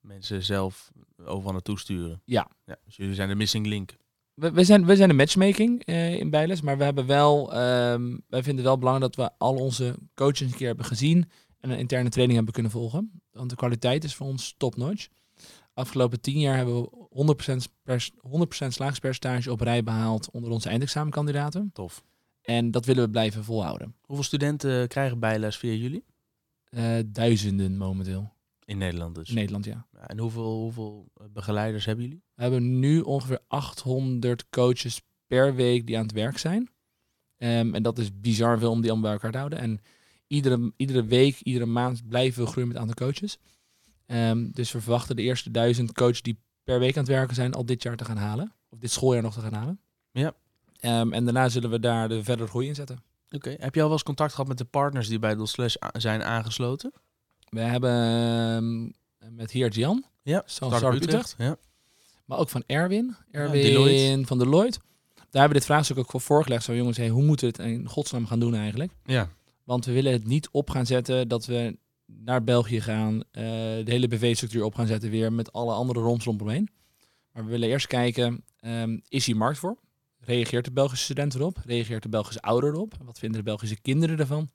mensen 0.00 0.42
zelf 0.42 0.90
overal 1.24 1.52
naartoe 1.52 1.78
sturen. 1.78 2.22
Ja. 2.24 2.50
ja. 2.64 2.76
Dus 2.84 2.96
jullie 2.96 3.14
zijn 3.14 3.28
de 3.28 3.34
missing 3.34 3.66
link. 3.66 3.96
We, 4.34 4.50
we, 4.50 4.64
zijn, 4.64 4.84
we 4.84 4.96
zijn 4.96 5.08
de 5.08 5.14
matchmaking 5.14 5.84
eh, 5.84 6.14
in 6.14 6.30
Bijles, 6.30 6.60
maar 6.60 6.78
we 6.78 6.84
hebben 6.84 7.06
wel, 7.06 7.52
ehm, 7.52 8.16
wij 8.28 8.42
vinden 8.42 8.56
het 8.56 8.64
wel 8.64 8.78
belangrijk 8.78 9.14
dat 9.14 9.26
we 9.26 9.38
al 9.38 9.54
onze 9.54 9.94
coaches 10.14 10.40
een 10.40 10.56
keer 10.56 10.66
hebben 10.66 10.86
gezien 10.86 11.30
en 11.60 11.70
een 11.70 11.78
interne 11.78 12.08
training 12.08 12.36
hebben 12.36 12.54
kunnen 12.54 12.72
volgen. 12.72 13.22
Want 13.30 13.50
de 13.50 13.56
kwaliteit 13.56 14.04
is 14.04 14.14
voor 14.14 14.26
ons 14.26 14.54
top-notch. 14.56 15.08
Afgelopen 15.74 16.20
tien 16.20 16.38
jaar 16.38 16.56
hebben 16.56 16.82
we 16.82 16.90
100%, 17.50 17.72
pers, 17.82 18.12
100% 18.12 18.16
slagingspercentage 18.48 19.52
op 19.52 19.60
rij 19.60 19.82
behaald 19.82 20.30
onder 20.30 20.50
onze 20.50 20.68
eindexamenkandidaten. 20.68 21.70
Tof. 21.72 22.04
En 22.42 22.70
dat 22.70 22.84
willen 22.84 23.04
we 23.04 23.10
blijven 23.10 23.44
volhouden. 23.44 23.94
Hoeveel 24.02 24.24
studenten 24.24 24.88
krijgen 24.88 25.18
bijles 25.18 25.56
via 25.56 25.72
jullie? 25.72 26.04
Eh, 26.70 26.98
duizenden 27.06 27.76
momenteel 27.76 28.32
In 28.64 28.78
Nederland 28.78 29.14
dus. 29.14 29.28
in 29.28 29.34
Nederland, 29.34 29.64
ja. 29.64 29.86
En 30.06 30.18
hoeveel, 30.18 30.60
hoeveel 30.60 31.10
eh, 31.16 31.26
begeleiders 31.32 31.84
hebben 31.84 32.04
jullie? 32.04 32.22
We 32.34 32.42
hebben 32.42 32.78
nu 32.78 33.00
ongeveer 33.00 33.40
800 33.48 34.48
coaches 34.50 35.02
per 35.26 35.54
week 35.54 35.86
die 35.86 35.96
aan 35.96 36.02
het 36.02 36.12
werk 36.12 36.38
zijn. 36.38 36.70
Ehm, 37.36 37.74
en 37.74 37.82
dat 37.82 37.98
is 37.98 38.20
bizar 38.20 38.58
veel 38.58 38.70
om 38.70 38.80
die 38.80 38.90
allemaal 38.90 39.10
bij 39.10 39.12
elkaar 39.12 39.32
te 39.32 39.38
houden. 39.38 39.58
En 39.58 39.80
iedere, 40.26 40.72
iedere 40.76 41.04
week, 41.04 41.40
iedere 41.40 41.66
maand 41.66 42.08
blijven 42.08 42.42
we 42.42 42.48
groeien 42.48 42.68
met 42.68 42.78
het 42.78 42.88
aantal 42.88 43.06
coaches. 43.06 43.38
Ehm, 44.08 44.50
dus 44.50 44.72
we 44.72 44.80
verwachten 44.80 45.16
de 45.16 45.22
eerste 45.22 45.50
duizend 45.50 45.92
coaches 45.92 46.22
die 46.22 46.38
per 46.64 46.78
week 46.78 46.96
aan 46.96 47.02
het 47.02 47.12
werken 47.12 47.34
zijn 47.34 47.54
al 47.54 47.64
dit 47.64 47.82
jaar 47.82 47.96
te 47.96 48.04
gaan 48.04 48.16
halen. 48.16 48.52
Of 48.68 48.78
dit 48.78 48.90
schooljaar 48.90 49.22
nog 49.22 49.34
te 49.34 49.40
gaan 49.40 49.52
halen. 49.52 49.80
Ja. 50.12 50.34
Ehm, 50.80 51.12
en 51.12 51.24
daarna 51.24 51.48
zullen 51.48 51.70
we 51.70 51.80
daar 51.80 52.08
de 52.08 52.24
verdere 52.24 52.48
groei 52.48 52.66
in 52.68 52.74
zetten. 52.74 53.02
Oké. 53.30 53.56
Heb 53.58 53.74
je 53.74 53.80
al 53.80 53.86
wel 53.86 53.92
eens 53.96 54.02
contact 54.02 54.30
gehad 54.30 54.48
met 54.48 54.58
de 54.58 54.64
partners 54.64 55.08
die 55.08 55.18
bij 55.18 55.36
Slash 55.42 55.74
zijn 55.92 56.22
aangesloten? 56.22 56.92
We 57.48 57.60
hebben 57.60 57.92
ehm, 57.92 59.36
met 59.36 59.50
Heert 59.50 59.74
Jan, 59.74 60.04
Ja. 60.22 60.42
Zo'n 60.46 60.74
Startup 60.74 61.02
Utrecht. 61.02 61.34
Ja. 61.38 61.56
Maar 62.24 62.38
ook 62.38 62.48
van 62.48 62.62
Erwin. 62.66 63.16
Erwin 63.30 63.62
Deloitte. 63.62 64.26
van 64.26 64.38
Deloitte. 64.38 64.78
Daar 65.14 65.26
hebben 65.30 65.48
we 65.48 65.54
dit 65.58 65.64
vraagstuk 65.64 65.98
ook 65.98 66.10
voor 66.10 66.20
voorgelegd. 66.20 66.64
Zo 66.64 66.74
jongens, 66.74 66.96
hey, 66.96 67.08
hoe 67.08 67.22
moeten 67.24 67.52
we 67.52 67.62
het 67.62 67.70
in 67.70 67.88
godsnaam 67.88 68.26
gaan 68.26 68.40
doen 68.40 68.54
eigenlijk? 68.54 68.92
Ja. 69.04 69.28
Want 69.64 69.84
we 69.84 69.92
willen 69.92 70.12
het 70.12 70.26
niet 70.26 70.48
op 70.50 70.70
gaan 70.70 70.86
zetten 70.86 71.28
dat 71.28 71.46
we 71.46 71.78
naar 72.16 72.44
België 72.44 72.80
gaan. 72.80 73.22
eh, 73.30 73.42
de 73.42 73.82
hele 73.84 74.08
BV-structuur 74.08 74.64
op 74.64 74.74
gaan 74.74 74.86
zetten 74.86 75.10
weer 75.10 75.32
met 75.32 75.52
alle 75.52 75.72
andere 75.72 76.00
roms 76.00 76.24
rondomheen. 76.24 76.68
Maar 77.32 77.44
we 77.44 77.50
willen 77.50 77.68
eerst 77.68 77.86
kijken, 77.86 78.44
ehm, 78.60 78.98
is 79.08 79.26
hier 79.26 79.36
markt 79.36 79.58
voor? 79.58 79.76
Reageert 80.18 80.64
de 80.64 80.72
Belgische 80.72 81.04
student 81.04 81.34
erop? 81.34 81.58
Reageert 81.64 82.02
de 82.02 82.08
Belgische 82.08 82.42
ouder 82.42 82.70
erop? 82.72 82.94
Wat 83.04 83.18
vinden 83.18 83.38
de 83.38 83.44
Belgische 83.44 83.80
kinderen 83.80 84.18
ervan? 84.18 84.50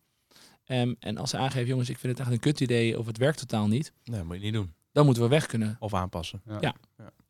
Ehm, 0.65 0.93
en 0.99 1.17
als 1.17 1.29
ze 1.29 1.37
aangeven, 1.37 1.67
jongens, 1.67 1.89
ik 1.89 1.97
vind 1.97 2.17
het 2.17 2.21
echt 2.21 2.35
een 2.35 2.39
kut 2.41 2.59
idee 2.59 2.99
of 2.99 3.05
het 3.05 3.17
werkt 3.17 3.37
totaal 3.39 3.67
niet. 3.67 3.93
Nee, 4.03 4.23
moet 4.23 4.35
je 4.35 4.41
niet 4.41 4.53
doen. 4.53 4.73
Dan 4.91 5.05
moeten 5.05 5.23
we 5.23 5.29
weg 5.29 5.45
kunnen. 5.45 5.75
Of 5.79 5.93
aanpassen. 5.93 6.41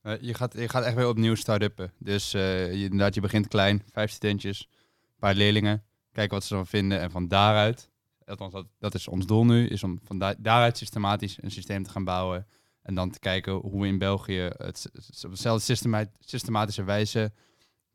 Eh, 0.02 0.22
je, 0.22 0.34
gaat, 0.34 0.54
je 0.54 0.70
gaat 0.70 0.84
echt 0.84 0.96
weer 0.96 1.08
opnieuw 1.08 1.36
start-uppen. 1.36 1.92
Dus 1.98 2.34
eh, 2.34 2.74
je, 2.74 2.84
inderdaad, 2.84 3.16
je 3.16 3.22
begint 3.22 3.48
klein, 3.48 3.84
vijf 3.92 4.12
studentjes, 4.12 4.68
een 4.72 5.20
paar 5.20 5.36
leerlingen. 5.36 5.84
Kijken 6.12 6.34
wat 6.34 6.44
ze 6.44 6.54
dan 6.54 6.68
vinden. 6.68 7.00
En 7.00 7.12
van 7.12 7.28
daaruit, 7.28 7.90
althans 8.25 8.54
dat, 8.54 8.66
dat 8.80 8.94
is 8.94 9.08
ons 9.08 9.25
doel 9.25 9.46
nu, 9.46 9.68
is 9.68 9.84
om 9.84 10.00
van 10.04 10.20
da- 10.20 10.36
daaruit 10.38 10.78
systematisch 10.78 11.38
een 11.42 11.52
systeem 11.52 11.84
te 11.84 11.90
gaan 11.90 12.04
bouwen. 12.04 12.48
En 12.81 12.96
dan 12.96 13.10
te 13.10 13.20
kijken 13.20 13.54
hoe 13.54 13.81
we 13.81 13.88
in 13.88 13.98
België 13.98 14.50
het, 14.58 14.90
op 15.24 15.30
dezelfde 15.30 15.64
systema- 15.64 16.12
systematische 16.20 16.84
wijze 16.84 17.34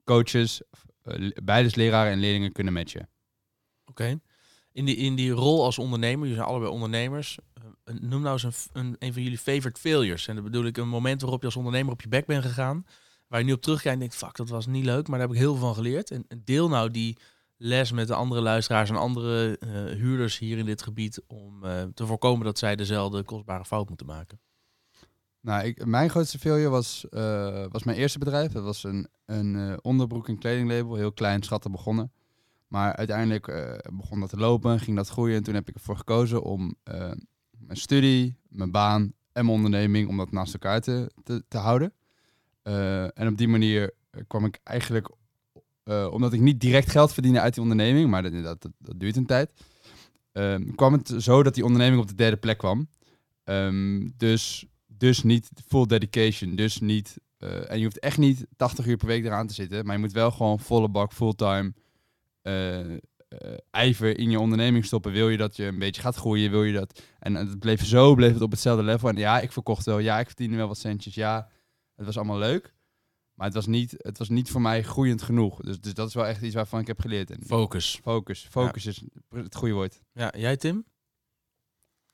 coaches, 0.04 0.62
uh, 1.04 1.30
beide 1.44 1.70
leraren 1.74 2.12
en 2.12 2.18
leerlingen 2.18 2.52
kunnen 2.52 2.72
matchen. 2.72 3.08
Oké. 3.84 4.20
In, 4.72 4.84
die, 4.84 4.96
in 4.96 5.14
die 5.14 5.30
rol 5.30 5.64
als 5.64 5.78
ondernemer, 5.78 6.20
jullie 6.20 6.34
zijn 6.34 6.48
allebei 6.48 6.70
ondernemers. 6.72 7.38
eh, 7.84 7.94
noem 8.00 8.22
nou 8.22 8.32
eens 8.32 8.42
een, 8.72 8.80
een, 8.80 8.96
een 8.98 9.12
van 9.12 9.22
jullie 9.22 9.38
favorite 9.38 9.80
failures. 9.80 10.28
En 10.28 10.34
dan 10.34 10.44
bedoel 10.44 10.64
ik 10.64 10.76
een 10.76 10.88
moment 10.88 11.20
waarop 11.20 11.40
je 11.40 11.46
als 11.46 11.56
ondernemer 11.56 11.92
op 11.92 12.00
je 12.00 12.08
bek 12.08 12.26
bent 12.26 12.44
gegaan. 12.44 12.86
Waar 13.26 13.40
je 13.40 13.46
nu 13.46 13.52
op 13.52 13.62
terugkijkt 13.62 13.94
en 13.94 14.00
denkt, 14.00 14.16
fuck, 14.16 14.36
dat 14.36 14.48
was 14.48 14.66
niet 14.66 14.84
leuk. 14.84 15.08
Maar 15.08 15.18
daar 15.18 15.28
heb 15.28 15.36
ik 15.36 15.42
heel 15.42 15.52
veel 15.56 15.66
van 15.66 15.74
geleerd. 15.74 16.10
En 16.10 16.26
deel 16.44 16.68
nou 16.68 16.90
die 16.90 17.18
les 17.58 17.92
met 17.92 18.06
de 18.06 18.14
andere 18.14 18.40
luisteraars 18.40 18.90
en 18.90 18.96
andere 18.96 19.58
eh, 19.58 19.70
huurders 19.70 20.38
hier 20.38 20.58
in 20.58 20.64
dit 20.64 20.82
gebied. 20.82 21.22
Om 21.26 21.64
eh, 21.64 21.82
te 21.94 22.06
voorkomen 22.06 22.44
dat 22.44 22.58
zij 22.58 22.76
dezelfde 22.76 23.22
kostbare 23.22 23.64
fout 23.64 23.88
moeten 23.88 24.06
maken. 24.06 24.40
Nou, 25.40 25.64
ik, 25.64 25.86
mijn 25.86 26.10
grootste 26.10 26.38
failure 26.38 26.68
was, 26.68 27.08
eh, 27.08 27.64
was 27.70 27.82
mijn 27.82 27.98
eerste 27.98 28.18
bedrijf. 28.18 28.52
Dat 28.52 28.64
was 28.64 28.84
een, 28.84 29.08
een 29.26 29.78
onderbroek- 29.82 30.28
en 30.28 30.38
kledinglabel. 30.38 30.94
Heel 30.94 31.12
klein, 31.12 31.42
schatten 31.42 31.72
begonnen. 31.72 32.12
Maar 32.68 32.96
uiteindelijk 32.96 33.46
begon 33.92 34.20
dat 34.20 34.28
te 34.28 34.36
lopen, 34.36 34.80
ging 34.80 34.96
dat 34.96 35.08
groeien. 35.08 35.36
En 35.36 35.42
toen 35.42 35.54
heb 35.54 35.68
ik 35.68 35.74
ervoor 35.74 35.96
gekozen 35.96 36.42
om 36.42 36.74
mijn 37.50 37.76
studie, 37.76 38.36
mijn 38.48 38.70
baan 38.70 39.02
en 39.32 39.44
mijn 39.44 39.56
onderneming... 39.56 40.08
om 40.08 40.16
dat 40.16 40.30
naast 40.30 40.52
elkaar 40.52 40.80
te, 40.80 41.10
te, 41.22 41.44
te 41.48 41.58
houden. 41.58 41.92
En 43.14 43.28
op 43.28 43.36
die 43.36 43.48
manier 43.48 43.94
kwam 44.26 44.44
ik 44.44 44.60
eigenlijk... 44.62 45.08
eh, 45.88 46.08
omdat 46.10 46.32
ik 46.32 46.40
niet 46.40 46.60
direct 46.60 46.90
geld 46.90 47.12
verdiende 47.12 47.40
uit 47.40 47.54
die 47.54 47.62
onderneming... 47.62 48.10
maar 48.10 48.22
dat, 48.22 48.68
dat, 48.78 48.94
duurt 48.96 49.16
een 49.16 49.26
tijd... 49.26 49.50
ehm, 50.32 50.74
kwam 50.74 50.92
het 50.92 51.14
zo 51.18 51.42
dat 51.42 51.54
die 51.54 51.64
onderneming 51.64 52.02
op 52.02 52.08
de 52.08 52.14
derde 52.14 52.36
plek 52.36 52.58
kwam. 52.58 52.88
Ehm, 53.44 54.08
dus 54.16 54.66
dus 54.86 55.22
niet 55.22 55.50
full 55.66 55.86
dedication. 55.86 56.54
Dus 56.54 56.80
niet. 56.80 57.16
eh, 57.38 57.70
en 57.70 57.78
je 57.78 57.84
hoeft 57.84 57.98
echt 57.98 58.18
niet 58.18 58.46
80 58.56 58.86
uur 58.86 58.96
per 58.96 59.06
week 59.06 59.24
eraan 59.24 59.46
te 59.46 59.54
zitten. 59.54 59.84
Maar 59.84 59.94
je 59.94 60.00
moet 60.00 60.12
wel 60.12 60.30
gewoon 60.30 60.60
volle 60.60 60.88
bak, 60.88 61.12
fulltime. 61.12 61.72
eh, 62.42 62.80
ijver 63.70 64.18
in 64.18 64.30
je 64.30 64.40
onderneming 64.40 64.84
stoppen. 64.84 65.12
Wil 65.12 65.28
je 65.28 65.36
dat 65.36 65.56
je 65.56 65.64
een 65.64 65.78
beetje 65.78 66.02
gaat 66.02 66.16
groeien? 66.16 66.50
Wil 66.50 66.64
je 66.64 66.72
dat. 66.72 67.02
En 67.18 67.34
het 67.34 67.58
bleef 67.58 67.84
zo, 67.84 68.14
bleef 68.14 68.32
het 68.32 68.42
op 68.42 68.50
hetzelfde 68.50 68.84
level. 68.84 69.08
En 69.08 69.16
ja, 69.16 69.40
ik 69.40 69.52
verkocht 69.52 69.84
wel. 69.84 69.98
Ja, 69.98 70.18
ik 70.18 70.26
verdiende 70.26 70.56
wel 70.56 70.68
wat 70.68 70.78
centjes. 70.78 71.14
Ja, 71.14 71.48
het 71.94 72.06
was 72.06 72.16
allemaal 72.16 72.38
leuk. 72.38 72.74
Maar 73.38 73.46
het 73.46 73.56
was 73.56 73.66
niet, 73.66 73.94
het 73.96 74.18
was 74.18 74.28
niet 74.28 74.50
voor 74.50 74.60
mij 74.60 74.82
groeiend 74.82 75.22
genoeg. 75.22 75.60
Dus, 75.60 75.80
dus 75.80 75.94
dat 75.94 76.08
is 76.08 76.14
wel 76.14 76.26
echt 76.26 76.42
iets 76.42 76.54
waarvan 76.54 76.80
ik 76.80 76.86
heb 76.86 77.00
geleerd. 77.00 77.30
En 77.30 77.44
Focus. 77.46 78.00
focus. 78.02 78.46
Focus 78.50 78.86
is 78.86 79.02
het 79.30 79.54
goede 79.54 79.74
woord. 79.74 80.00
Ja, 80.12 80.32
jij 80.36 80.56
Tim? 80.56 80.84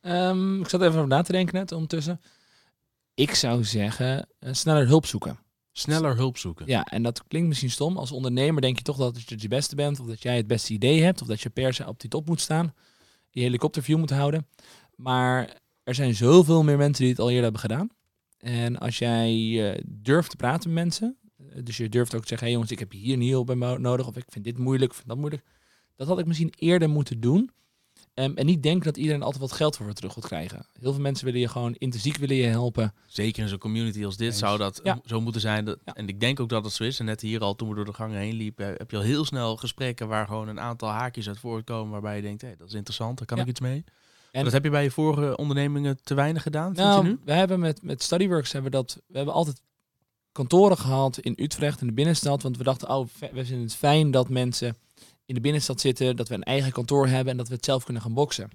Ehm, 0.01 0.61
ik 0.61 0.69
zat 0.69 0.81
even 0.81 0.95
over 0.95 1.09
na 1.09 1.23
te 1.23 1.33
denken 1.33 1.55
net 1.55 1.73
ondertussen. 1.73 2.21
Ik 3.15 3.35
zou 3.35 3.65
zeggen, 3.65 4.29
eh, 4.39 4.53
sneller 4.53 4.87
hulp 4.87 5.07
zoeken. 5.07 5.39
Sneller 5.73 6.17
hulp 6.17 6.39
zoeken. 6.39 6.67
Ja, 6.67 6.85
en 6.85 7.03
dat 7.03 7.27
klinkt 7.27 7.49
misschien 7.49 7.71
stom. 7.71 7.97
Als 7.97 8.13
ondernemer 8.13 8.63
denk 8.63 8.77
je 8.77 8.83
toch 8.83 8.97
dat 8.97 9.29
je 9.29 9.35
het 9.35 9.49
beste 9.49 9.75
bent, 9.75 10.01
of 10.01 10.07
dat 10.07 10.23
jij 10.23 10.37
het 10.37 10.47
beste 10.47 10.73
idee 10.73 11.03
hebt, 11.03 11.23
of 11.23 11.27
dat 11.27 11.41
je 11.41 11.51
per 11.51 11.75
se 11.75 11.89
op 11.89 12.01
die 12.01 12.11
top 12.11 12.27
moet 12.27 12.41
staan, 12.41 12.75
die 13.31 13.43
helikopterview 13.43 13.99
moet 13.99 14.11
houden. 14.11 14.47
Maar 14.95 15.61
er 15.83 15.95
zijn 15.95 16.15
zoveel 16.15 16.63
meer 16.63 16.77
mensen 16.77 17.03
die 17.05 17.13
het 17.13 17.21
al 17.21 17.29
eerder 17.29 17.43
hebben 17.43 17.61
gedaan. 17.61 17.91
En 18.45 18.79
als 18.79 18.99
jij 18.99 19.31
eh, 19.73 19.81
durft 19.87 20.31
te 20.31 20.37
praten 20.37 20.73
met 20.73 20.83
mensen, 20.83 21.17
eh, 21.37 21.47
dus 21.65 21.77
je 21.77 21.89
durft 21.89 22.15
ook 22.15 22.23
te 22.23 22.29
zeggen, 22.29 22.47
hey 22.47 22.57
jongens, 22.57 22.73
ik 22.73 22.79
heb 22.79 22.93
hier 22.93 23.17
niet 23.17 23.31
hulp 23.31 23.47
bij 23.47 23.77
nodig, 23.77 24.07
of 24.07 24.17
ik 24.17 24.25
vind 24.29 24.45
dit 24.45 24.59
moeilijk, 24.59 24.91
of 24.91 24.97
ik 24.97 25.03
vind 25.05 25.09
dat 25.09 25.19
moeilijk. 25.19 25.45
Dat 25.97 26.07
had 26.07 26.19
ik 26.19 26.27
misschien 26.27 26.53
eerder 26.59 26.89
moeten 26.91 27.21
doen. 27.21 27.51
Ehm, 28.15 28.33
en 28.35 28.47
niet 28.47 28.63
denken 28.63 28.85
dat 28.85 28.97
iedereen 28.97 29.23
altijd 29.23 29.41
wat 29.43 29.53
geld 29.53 29.77
voor 29.77 29.93
terug 29.93 30.15
wil 30.15 30.23
krijgen. 30.25 30.67
Heel 30.81 30.93
veel 30.93 31.03
mensen 31.03 31.25
willen 31.25 31.41
je 31.41 31.49
gewoon 31.49 31.75
intrinsiek 31.75 32.17
willen 32.17 32.37
je 32.37 32.47
helpen. 32.47 32.95
Zeker 33.07 33.43
in 33.43 33.49
zo'n 33.49 33.59
community 33.59 34.05
als 34.05 34.17
dit 34.17 34.27
Eens. 34.29 34.39
zou 34.39 34.59
dat 34.59 34.81
Ja. 34.83 34.99
zo 35.05 35.21
moeten 35.21 35.41
zijn. 35.41 35.65
Dat, 35.65 35.79
Ja. 35.85 35.95
En 35.95 36.09
ik 36.09 36.21
denk 36.21 36.41
ook 36.41 36.49
dat 36.49 36.65
het 36.65 36.73
zo 36.73 36.85
is. 36.85 36.99
En 36.99 37.05
net 37.05 37.21
hier 37.21 37.41
al, 37.41 37.55
toen 37.55 37.69
we 37.69 37.75
door 37.75 37.85
de 37.85 37.93
gangen 37.93 38.19
heen 38.19 38.35
liepen, 38.35 38.67
heb 38.67 38.91
je 38.91 38.97
al 38.97 39.03
heel 39.03 39.25
snel 39.25 39.57
gesprekken 39.57 40.09
waar 40.09 40.27
gewoon 40.27 40.49
een 40.49 40.61
aantal 40.61 40.89
haakjes 40.89 41.29
uit 41.29 41.39
voortkomen. 41.39 41.93
Waarbij 41.93 42.17
je 42.17 42.23
denkt, 42.23 42.43
hé, 42.43 42.57
dat 42.57 42.69
is 42.69 42.75
interessant, 42.75 43.19
daar 43.19 43.27
kan 43.27 43.37
Ja. 43.37 43.43
ik 43.43 43.49
iets 43.49 43.61
mee. 43.61 43.85
En- 44.35 44.45
dat 44.45 44.53
heb 44.53 44.65
je 44.65 44.71
bij 44.71 44.83
je 44.83 44.91
vorige 44.91 45.37
ondernemingen 45.37 45.99
te 46.03 46.15
weinig 46.15 46.43
gedaan, 46.43 46.75
vind 46.75 46.87
Nou, 46.87 47.05
je 47.05 47.09
nu? 47.11 47.19
we 47.25 47.33
hebben 47.33 47.61
met, 47.61 47.83
met 47.83 48.03
StudyWorks 48.03 48.53
hebben 48.53 48.71
dat. 48.71 49.01
We 49.07 49.17
hebben 49.17 49.35
altijd 49.35 49.61
kantoren 50.33 50.77
gehad 50.79 51.19
in 51.19 51.33
Utrecht 51.37 51.81
in 51.81 51.87
de 51.87 51.93
binnenstad. 51.93 52.43
Want 52.43 52.57
we 52.57 52.65
dachten, 52.65 52.89
oh, 52.89 53.07
we 53.33 53.45
vinden 53.45 53.63
het 53.63 53.75
fijn 53.75 54.11
dat 54.11 54.29
mensen 54.29 54.77
in 55.27 55.35
de 55.35 55.41
binnenstad 55.41 55.81
zitten, 55.81 56.17
dat 56.17 56.29
we 56.29 56.35
een 56.35 56.43
eigen 56.43 56.73
kantoor 56.73 57.07
hebben 57.07 57.31
en 57.33 57.37
dat 57.37 57.49
we 57.49 57.55
het 57.55 57.65
zelf 57.65 57.85
kunnen 57.85 58.03
gaan 58.03 58.15
boksen. 58.15 58.51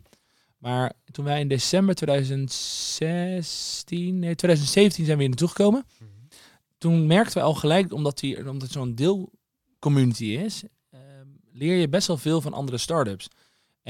Maar 0.57 0.93
toen 1.11 1.25
wij 1.25 1.39
in 1.39 1.47
december 1.47 1.95
2016, 1.95 4.19
nee, 4.19 4.35
2017 4.35 5.05
zijn 5.05 5.17
we 5.17 5.23
hier 5.23 5.31
naartoe 5.31 5.47
gekomen. 5.47 5.85
Toen 6.77 7.07
merkten 7.07 7.37
we 7.37 7.43
al 7.43 7.53
gelijk, 7.53 7.93
omdat, 7.93 8.19
die, 8.19 8.49
omdat 8.49 8.69
zo'n 8.71 8.95
community 9.79 10.25
is, 10.25 10.63
ehm, 10.89 11.01
leer 11.51 11.75
je 11.77 11.89
best 11.89 12.07
wel 12.07 12.17
veel 12.17 12.41
van 12.41 12.53
andere 12.53 12.77
startups. 12.77 13.27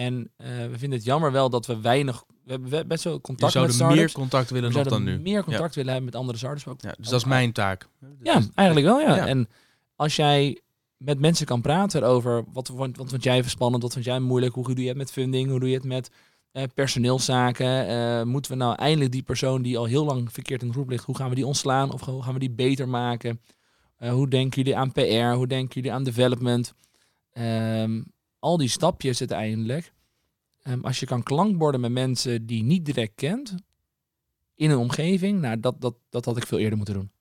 En 0.08 0.32
eh, 0.38 0.48
we 0.48 0.78
vinden 0.78 0.98
het 0.98 1.08
jammer 1.08 1.32
wel 1.32 1.50
dat 1.50 1.66
we 1.66 1.80
weinig, 1.82 2.24
we 2.44 2.52
hebben 2.52 2.88
best 2.88 3.04
wel 3.04 3.22
contact 3.22 3.42
met 3.42 3.52
zou 3.52 3.66
er 3.66 3.72
meer 3.72 3.96
startups. 3.96 4.14
contact 4.14 4.50
willen 4.50 4.72
nog 4.74 4.88
dan 4.88 5.04
nu. 5.04 5.20
meer 5.20 5.44
contact 5.44 5.76
willen 5.76 5.92
hebben 5.92 6.10
met 6.10 6.20
andere 6.20 6.38
startups. 6.38 6.68
Ook, 6.68 6.82
Ja, 6.82 6.94
dus 6.98 7.10
dat 7.10 7.20
is 7.20 7.26
mijn 7.28 7.52
taak. 7.52 7.88
ja, 8.24 8.42
eigenlijk 8.56 8.88
wel, 8.88 9.00
ja. 9.00 9.16
Ja. 9.16 9.28
En 9.28 9.50
als 9.96 10.16
jij 10.16 10.60
met 10.98 11.20
mensen 11.20 11.46
kan 11.46 11.62
praten 11.62 12.04
over 12.04 12.44
wat, 12.54 12.72
vond- 12.76 12.98
wat 12.98 13.10
vond 13.10 13.24
jij 13.24 13.44
spannend, 13.44 13.84
wat 13.84 13.94
vond 13.94 14.06
jij 14.06 14.20
moeilijk, 14.20 14.56
hoe 14.56 14.66
doe 14.74 14.82
je 14.84 14.88
het 14.88 14.98
met 14.98 15.12
funding, 15.12 15.50
hoe 15.50 15.60
doe 15.60 15.70
je 15.70 15.76
het 15.76 15.84
met 15.86 16.12
eh, 16.52 16.64
personeelszaken, 16.74 17.88
Eh, 17.88 18.24
moeten 18.24 18.52
we 18.52 18.58
nou 18.58 18.76
eindelijk 18.76 19.12
die 19.12 19.24
persoon 19.24 19.62
die 19.62 19.78
al 19.78 19.86
heel 19.86 20.06
lang 20.06 20.34
verkeerd 20.34 20.62
in 20.62 20.68
de 20.68 20.74
groep 20.74 20.90
ligt, 20.90 21.04
hoe 21.06 21.16
gaan 21.16 21.30
we 21.30 21.36
die 21.36 21.46
ontslaan 21.46 21.92
of 21.94 22.02
hoe 22.06 22.24
gaan 22.24 22.34
we 22.34 22.40
die 22.40 22.52
beter 22.52 22.88
maken? 22.90 23.42
Eh, 23.98 24.12
hoe 24.12 24.28
denken 24.28 24.62
jullie 24.64 24.78
aan 24.80 24.92
PR? 24.92 25.36
Hoe 25.36 25.48
denken 25.48 25.74
jullie 25.74 25.92
aan 25.94 26.04
development? 26.04 26.74
Ehm, 27.32 28.02
al 28.40 28.58
die 28.58 28.68
stapjes 28.70 29.20
uiteindelijk. 29.20 29.94
Ehm, 30.62 30.80
als 30.82 31.00
je 31.00 31.06
kan 31.06 31.24
klankborden 31.24 31.82
met 31.82 31.92
mensen 31.92 32.46
die 32.46 32.64
niet 32.64 32.86
direct 32.86 33.16
kent 33.16 33.56
in 34.56 34.70
een 34.70 34.78
omgeving, 34.78 35.40
nou 35.42 35.60
dat, 35.60 35.82
dat, 35.82 35.96
dat 36.10 36.26
had 36.26 36.38
ik 36.38 36.46
veel 36.48 36.58
eerder 36.58 36.78
moeten 36.78 36.96
doen. 36.96 37.12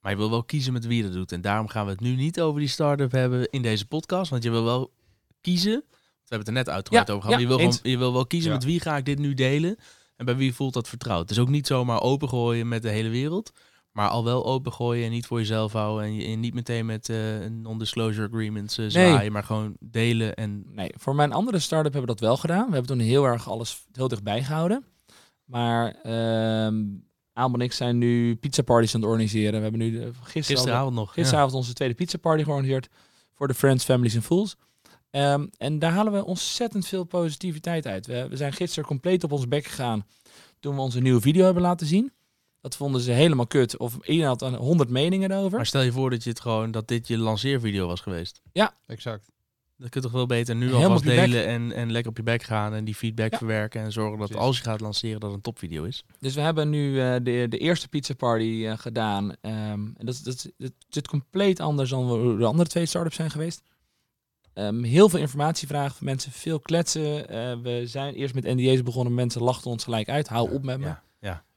Maar 0.00 0.12
je 0.12 0.18
wil 0.18 0.30
wel 0.30 0.44
kiezen 0.44 0.72
met 0.72 0.86
wie 0.86 0.96
je 0.96 1.02
dat 1.02 1.12
doet. 1.12 1.32
En 1.32 1.40
daarom 1.40 1.68
gaan 1.68 1.84
we 1.84 1.90
het 1.90 2.00
nu 2.00 2.14
niet 2.16 2.40
over 2.40 2.60
die 2.60 2.68
start-up 2.68 3.12
hebben 3.12 3.50
in 3.50 3.62
deze 3.62 3.86
podcast. 3.86 4.30
Want 4.30 4.42
je 4.42 4.50
wil 4.50 4.64
wel 4.64 4.92
kiezen. 5.40 5.84
We 5.90 5.96
hebben 6.20 6.38
het 6.38 6.48
er 6.48 6.52
net 6.52 6.68
uitgebreid 6.68 7.06
Ja, 7.08 7.12
over 7.14 7.26
gehad. 7.26 7.40
ja, 7.40 7.48
je, 7.48 7.56
wil 7.56 7.58
gewoon, 7.70 7.90
je 7.92 7.98
wil 7.98 8.12
wel 8.12 8.26
kiezen 8.26 8.50
Ja. 8.50 8.56
met 8.56 8.64
wie 8.64 8.80
ga 8.80 8.96
ik 8.96 9.04
dit 9.04 9.18
nu 9.18 9.34
delen. 9.34 9.76
En 10.16 10.24
bij 10.24 10.36
wie 10.36 10.54
voelt 10.54 10.74
dat 10.74 10.88
vertrouwd. 10.88 11.28
Dus 11.28 11.38
ook 11.38 11.48
niet 11.48 11.66
zomaar 11.66 12.00
opengooien 12.00 12.68
met 12.68 12.82
de 12.82 12.88
hele 12.90 13.08
wereld. 13.08 13.52
Maar 13.94 14.08
al 14.08 14.24
wel 14.24 14.44
opengooien 14.44 15.04
en 15.04 15.10
niet 15.10 15.26
voor 15.26 15.38
jezelf 15.38 15.72
houden. 15.72 16.04
En, 16.04 16.14
je, 16.14 16.24
en 16.24 16.40
niet 16.40 16.54
meteen 16.54 16.86
met 16.86 17.08
eh, 17.08 17.16
non-disclosure 17.50 18.28
agreements 18.28 18.78
eh, 18.78 18.86
zwaaien. 18.88 19.32
Maar 19.32 19.44
gewoon 19.44 19.76
delen. 19.80 20.34
En 20.34 20.64
Nee, 20.66 20.90
voor 20.96 21.14
mijn 21.14 21.32
andere 21.32 21.58
start-up 21.58 21.92
hebben 21.92 22.10
we 22.10 22.18
dat 22.18 22.28
wel 22.28 22.36
gedaan. 22.36 22.66
We 22.66 22.72
hebben 22.72 22.96
toen 22.96 23.06
heel 23.06 23.24
erg 23.24 23.48
alles 23.48 23.86
heel 23.92 24.08
dichtbij 24.08 24.42
gehouden. 24.42 24.84
Maar 25.44 25.94
ehm 26.02 26.74
Aal 27.34 27.52
en 27.52 27.60
ik 27.60 27.72
zijn 27.72 27.98
nu 27.98 28.36
pizza 28.36 28.62
parties 28.62 28.94
aan 28.94 29.00
het 29.00 29.10
organiseren. 29.10 29.52
We 29.52 29.60
hebben 29.60 29.80
nu 29.80 29.90
de, 29.90 30.10
gisteravond 30.22 30.94
nog. 30.94 31.06
ja. 31.06 31.12
gisteravond 31.12 31.54
onze 31.54 31.72
tweede 31.72 31.94
pizza 31.94 32.18
party 32.18 32.42
georganiseerd 32.42 32.88
voor 33.34 33.48
de 33.48 33.54
Friends, 33.54 33.84
Families 33.84 34.14
en 34.14 34.22
Fools. 34.22 34.56
Ehm, 35.10 35.46
en 35.56 35.78
daar 35.78 35.92
halen 35.92 36.12
we 36.12 36.24
ontzettend 36.24 36.86
veel 36.86 37.04
positiviteit 37.04 37.86
uit. 37.86 38.06
We, 38.06 38.26
we 38.28 38.36
zijn 38.36 38.52
gisteren 38.52 38.88
compleet 38.88 39.24
op 39.24 39.32
ons 39.32 39.48
bek 39.48 39.64
gegaan 39.64 40.06
toen 40.60 40.74
we 40.74 40.80
onze 40.80 41.00
nieuwe 41.00 41.20
video 41.20 41.44
hebben 41.44 41.62
laten 41.62 41.86
zien. 41.86 42.12
Dat 42.64 42.76
vonden 42.76 43.00
ze 43.00 43.10
helemaal 43.12 43.46
kut. 43.46 43.76
Of 43.76 43.94
iedereen 44.02 44.26
had 44.28 44.42
een 44.42 44.54
100 44.54 44.90
meningen 44.90 45.30
erover. 45.30 45.56
Maar 45.56 45.66
stel 45.66 45.80
je 45.82 45.92
voor 45.92 46.10
dat 46.10 46.24
je 46.24 46.30
het 46.30 46.40
gewoon 46.40 46.70
dat 46.70 46.88
dit 46.88 47.08
je 47.08 47.18
lanceervideo 47.18 47.86
was 47.86 48.00
geweest. 48.00 48.42
Exact. 48.86 49.30
Dat 49.76 49.88
kun 49.90 50.00
je 50.00 50.06
toch 50.06 50.16
veel 50.16 50.26
beter 50.26 50.54
nu 50.56 50.66
Helemaal 50.66 50.82
alvast 50.84 51.04
delen 51.04 51.46
en, 51.46 51.72
en 51.72 51.92
lekker 51.92 52.10
op 52.10 52.16
je 52.16 52.22
bek 52.22 52.42
gaan 52.42 52.74
en 52.74 52.84
die 52.84 52.94
feedback 52.94 53.30
Ja. 53.32 53.38
verwerken 53.38 53.82
en 53.82 53.92
zorgen 53.92 54.18
dat 54.18 54.34
als 54.34 54.56
je 54.56 54.62
gaat 54.62 54.80
lanceren 54.80 55.20
dat 55.20 55.28
het 55.28 55.36
een 55.36 55.42
topvideo 55.52 55.84
is. 55.84 56.04
Dus 56.20 56.34
we 56.34 56.40
hebben 56.40 56.70
nu 56.70 57.00
eh, 57.00 57.14
de, 57.22 57.46
de 57.48 57.58
eerste 57.58 57.88
pizza 57.88 58.14
party 58.14 58.64
eh, 58.66 58.78
gedaan. 58.78 59.32
Ehm, 59.40 59.54
en 59.72 59.94
dat, 59.98 60.14
is- 60.14 60.22
dat, 60.22 60.34
is- 60.34 60.50
dat 60.58 60.72
zit 60.88 61.08
compleet 61.08 61.60
anders 61.60 61.90
dan 61.90 62.08
we- 62.32 62.36
de 62.38 62.44
andere 62.46 62.68
twee 62.68 62.86
startups 62.86 63.16
zijn 63.16 63.30
geweest. 63.30 63.62
Ehm, 64.52 64.82
heel 64.82 65.08
veel 65.08 65.18
informatie 65.20 65.68
vragen 65.68 65.96
van 65.96 66.06
mensen, 66.06 66.32
veel 66.32 66.60
kletsen. 66.60 67.28
Eh, 67.28 67.56
we 67.62 67.82
zijn 67.86 68.14
eerst 68.14 68.34
met 68.34 68.44
NDA's 68.44 68.82
begonnen, 68.82 69.14
mensen 69.14 69.42
lachten 69.42 69.70
ons 69.70 69.84
gelijk 69.84 70.08
uit. 70.08 70.28
Hou 70.28 70.50
op 70.52 70.62
met 70.64 70.78
me. 70.78 70.84
Ja, 70.86 71.02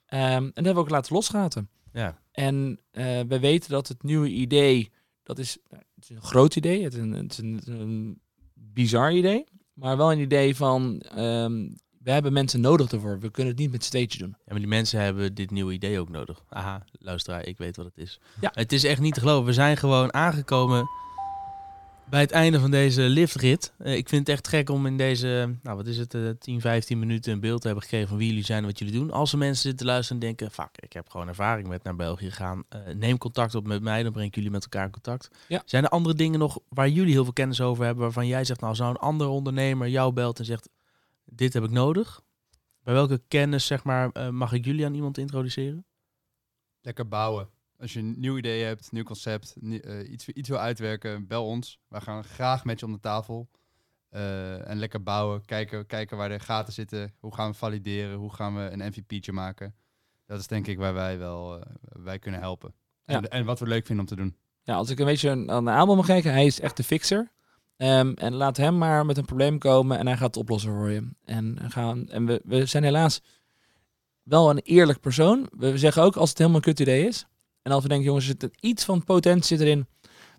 Ehm, 0.07 0.21
en 0.23 0.45
dat 0.45 0.53
hebben 0.53 0.73
we 0.73 0.79
ook 0.79 0.89
laten 0.89 1.13
losgaten. 1.13 1.69
ja. 1.93 2.17
En 2.31 2.79
eh, 2.91 3.19
we 3.27 3.39
weten 3.39 3.69
dat 3.71 3.87
het 3.87 4.03
nieuwe 4.03 4.29
idee, 4.29 4.91
dat 5.23 5.39
is, 5.39 5.57
nou, 5.69 5.83
het 5.95 6.03
is 6.09 6.15
een 6.15 6.21
groot 6.21 6.55
idee, 6.55 6.83
het 6.83 6.93
is 6.93 6.99
een, 6.99 7.11
het 7.11 7.31
is 7.31 7.37
een, 7.37 7.61
een 7.65 8.21
bizar 8.53 9.13
idee, 9.13 9.43
maar 9.73 9.97
wel 9.97 10.11
een 10.11 10.19
idee 10.19 10.55
van, 10.55 10.99
ehm, 10.99 11.69
we 12.03 12.11
hebben 12.11 12.33
mensen 12.33 12.61
nodig 12.61 12.91
ervoor. 12.91 13.19
We 13.19 13.31
kunnen 13.31 13.53
het 13.53 13.61
niet 13.61 13.71
met 13.71 13.83
stage 13.83 14.17
doen. 14.17 14.29
Ja, 14.29 14.43
maar 14.45 14.59
die 14.59 14.67
mensen 14.67 14.99
hebben 15.01 15.33
dit 15.33 15.51
nieuwe 15.51 15.73
idee 15.73 15.99
ook 15.99 16.09
nodig. 16.09 16.43
Aha, 16.49 16.85
luisteraar, 16.91 17.45
ik 17.45 17.57
weet 17.57 17.75
wat 17.75 17.85
het 17.85 17.97
is. 17.97 18.19
Ja. 18.41 18.51
Het 18.53 18.71
is 18.71 18.83
echt 18.83 19.01
niet 19.01 19.13
te 19.13 19.19
geloven. 19.19 19.45
We 19.45 19.53
zijn 19.53 19.77
gewoon 19.77 20.13
aangekomen 20.13 20.89
bij 22.09 22.21
het 22.21 22.31
einde 22.31 22.59
van 22.59 22.71
deze 22.71 23.01
liftrit. 23.01 23.73
Eh, 23.77 23.95
ik 23.95 24.09
vind 24.09 24.27
het 24.27 24.35
echt 24.35 24.47
gek 24.47 24.69
om 24.69 24.85
in 24.85 24.97
deze, 24.97 25.55
nou 25.63 25.77
wat 25.77 25.87
is 25.87 25.97
het, 25.97 26.13
eh 26.13 26.29
10, 26.39 26.61
15 26.61 26.99
minuten 26.99 27.33
een 27.33 27.39
beeld 27.39 27.61
te 27.61 27.67
hebben 27.67 27.83
gekregen 27.85 28.07
van 28.07 28.17
wie 28.17 28.27
jullie 28.27 28.43
zijn 28.43 28.59
en 28.59 28.65
wat 28.65 28.79
jullie 28.79 28.93
doen. 28.93 29.11
Als 29.11 29.31
er 29.31 29.37
mensen 29.37 29.69
zitten 29.69 29.85
luisteren 29.85 30.21
en 30.21 30.27
denken, 30.27 30.51
fuck, 30.51 30.69
ik 30.79 30.93
heb 30.93 31.09
gewoon 31.09 31.27
ervaring 31.27 31.67
met 31.67 31.83
naar 31.83 31.95
België 31.95 32.31
gaan. 32.31 32.63
Eh, 32.69 32.79
neem 32.95 33.17
contact 33.17 33.55
op 33.55 33.67
met 33.67 33.81
mij, 33.81 34.03
dan 34.03 34.11
breng 34.11 34.27
ik 34.27 34.35
jullie 34.35 34.51
met 34.51 34.63
elkaar 34.63 34.85
in 34.85 34.91
contact. 34.91 35.29
Ja. 35.47 35.61
Zijn 35.65 35.83
er 35.83 35.89
andere 35.89 36.15
dingen 36.15 36.39
nog 36.39 36.59
waar 36.69 36.89
jullie 36.89 37.13
heel 37.13 37.23
veel 37.23 37.33
kennis 37.33 37.61
over 37.61 37.85
hebben, 37.85 38.03
waarvan 38.03 38.27
jij 38.27 38.43
zegt, 38.43 38.61
nou 38.61 38.75
zou 38.75 38.89
een 38.89 38.95
andere 38.95 39.29
ondernemer 39.29 39.87
jou 39.87 40.13
belt 40.13 40.39
en 40.39 40.45
zegt, 40.45 40.69
dit 41.25 41.53
heb 41.53 41.63
ik 41.63 41.71
nodig? 41.71 42.21
Bij 42.83 42.93
welke 42.93 43.21
kennis, 43.27 43.65
zeg 43.65 43.83
maar, 43.83 44.09
eh, 44.11 44.29
mag 44.29 44.53
ik 44.53 44.65
jullie 44.65 44.85
aan 44.85 44.93
iemand 44.93 45.17
introduceren? 45.17 45.85
Lekker 46.81 47.07
bouwen. 47.07 47.49
Als 47.79 47.93
je 47.93 47.99
een 47.99 48.19
nieuw 48.19 48.37
idee 48.37 48.63
hebt, 48.63 48.91
nieuw 48.91 49.03
concept, 49.03 49.55
eh, 49.61 50.11
iets, 50.11 50.27
iets 50.27 50.49
wil 50.49 50.57
uitwerken, 50.57 51.27
bel 51.27 51.45
ons. 51.45 51.79
Wij 51.87 52.01
gaan 52.01 52.23
graag 52.23 52.65
met 52.65 52.79
je 52.79 52.85
om 52.85 52.91
de 52.91 52.99
tafel. 52.99 53.49
Eh, 54.09 54.69
en 54.69 54.77
lekker 54.77 55.03
bouwen, 55.03 55.45
kijken, 55.45 55.85
kijken 55.85 56.17
waar 56.17 56.29
de 56.29 56.39
gaten 56.39 56.73
zitten. 56.73 57.13
Hoe 57.19 57.33
gaan 57.33 57.51
we 57.51 57.57
valideren? 57.57 58.17
Hoe 58.17 58.33
gaan 58.33 58.55
we 58.55 58.61
een 58.61 58.87
MVP'tje 58.87 59.31
maken? 59.31 59.75
Dat 60.25 60.39
is 60.39 60.47
denk 60.47 60.67
ik 60.67 60.77
waar 60.77 60.93
wij 60.93 61.17
wel 61.17 61.59
eh, 61.59 61.71
wij 61.81 62.19
kunnen 62.19 62.39
helpen. 62.39 62.73
Ja. 63.05 63.15
En, 63.15 63.29
en 63.29 63.45
wat 63.45 63.59
we 63.59 63.67
leuk 63.67 63.85
vinden 63.85 64.05
om 64.05 64.15
te 64.15 64.21
doen. 64.21 64.35
Ja, 64.63 64.75
als 64.75 64.89
ik 64.89 64.99
een 64.99 65.05
beetje 65.05 65.45
aan 65.47 65.69
Abel 65.69 65.95
mag 65.95 66.05
kijken, 66.05 66.31
hij 66.31 66.45
is 66.45 66.59
echt 66.59 66.77
de 66.77 66.83
fixer. 66.83 67.31
Ehm, 67.77 68.11
en 68.13 68.33
laat 68.33 68.57
hem 68.57 68.77
maar 68.77 69.05
met 69.05 69.17
een 69.17 69.25
probleem 69.25 69.57
komen 69.57 69.97
en 69.97 70.07
hij 70.07 70.17
gaat 70.17 70.27
het 70.27 70.37
oplossen 70.37 70.71
voor 70.71 70.89
je. 70.89 71.09
En, 71.25 71.57
gaan, 71.67 72.09
en 72.09 72.25
we, 72.25 72.41
we 72.43 72.65
zijn 72.65 72.83
helaas 72.83 73.21
wel 74.23 74.49
een 74.49 74.59
eerlijk 74.59 74.99
persoon. 74.99 75.49
We 75.57 75.77
zeggen 75.77 76.03
ook 76.03 76.15
als 76.15 76.29
het 76.29 76.37
helemaal 76.37 76.57
een 76.57 76.63
kut 76.65 76.79
idee 76.79 77.07
is. 77.07 77.27
En 77.67 77.73
als 77.73 77.81
we 77.83 77.87
denken, 77.89 78.05
jongens, 78.07 78.27
er 78.29 78.35
zit 78.39 78.57
iets 78.59 78.85
van 78.85 79.03
potentie 79.03 79.57
zit 79.57 79.67
erin, 79.67 79.87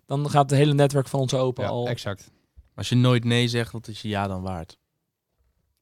dan 0.05 0.29
gaat 0.29 0.49
het 0.49 0.59
hele 0.59 0.73
netwerk 0.73 1.07
van 1.07 1.19
ons 1.19 1.33
open 1.33 1.63
Ja, 1.63 1.69
al. 1.69 1.87
exact. 1.87 2.31
Als 2.75 2.89
je 2.89 2.95
nooit 2.95 3.23
nee 3.23 3.47
zegt, 3.47 3.71
wat 3.71 3.87
is 3.87 4.01
je 4.01 4.07
ja 4.07 4.27
dan 4.27 4.41
waard? 4.41 4.77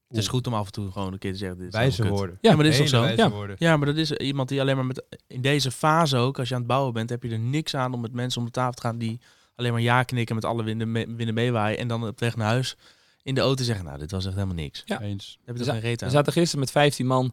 Het 0.08 0.16
is 0.16 0.28
goed 0.28 0.46
om 0.46 0.54
af 0.54 0.66
en 0.66 0.72
toe 0.72 0.90
gewoon 0.90 1.12
een 1.12 1.18
keer 1.18 1.32
te 1.32 1.38
zeggen, 1.38 1.58
dit 1.58 1.66
is 1.66 1.72
Wijze 1.72 2.08
woorden. 2.08 2.38
Ja, 2.40 2.54
maar 2.54 2.64
dat 2.64 2.72
is 2.72 2.90
toch 2.90 3.00
Hele 3.00 3.16
zo? 3.16 3.22
Ja. 3.22 3.30
woorden. 3.30 3.56
Ja, 3.58 3.76
maar 3.76 3.86
dat 3.86 3.96
is 3.96 4.12
iemand 4.12 4.48
die 4.48 4.60
alleen 4.60 4.76
maar 4.76 4.86
met... 4.86 5.04
In 5.26 5.40
deze 5.42 5.70
fase 5.70 6.16
ook, 6.16 6.38
als 6.38 6.48
je 6.48 6.54
aan 6.54 6.60
het 6.60 6.68
bouwen 6.68 6.92
bent, 6.92 7.10
heb 7.10 7.22
je 7.22 7.30
er 7.30 7.38
niks 7.38 7.74
aan 7.74 7.92
om 7.94 8.00
met 8.00 8.12
mensen 8.12 8.40
om 8.40 8.46
de 8.46 8.52
tafel 8.52 8.72
te 8.72 8.80
gaan 8.82 8.98
die 8.98 9.20
alleen 9.54 9.72
maar 9.72 9.80
ja 9.80 10.02
knikken 10.02 10.34
met 10.34 10.44
alle 10.44 10.62
winden, 10.62 10.92
mee, 10.92 11.06
winden 11.06 11.34
meewaaien. 11.34 11.78
En 11.78 11.88
dan 11.88 12.06
op 12.06 12.20
weg 12.20 12.36
naar 12.36 12.48
huis 12.48 12.76
in 13.22 13.34
de 13.34 13.40
auto 13.40 13.64
zeggen, 13.64 13.84
nou, 13.84 13.98
dit 13.98 14.10
was 14.10 14.24
echt 14.24 14.34
helemaal 14.34 14.54
niks. 14.54 14.82
Ja. 14.84 15.00
Eens. 15.00 15.38
Heb 15.44 15.54
We 15.54 15.60
je 15.60 15.66
za- 15.66 15.72
geen 15.72 15.80
reet 15.80 16.00
We 16.00 16.06
aan. 16.06 16.12
zaten 16.12 16.32
gisteren 16.32 16.60
met 16.60 16.70
15 16.70 17.06
man. 17.06 17.32